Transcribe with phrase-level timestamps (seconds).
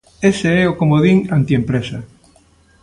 [0.31, 1.99] Ese é o comodín antiempresa.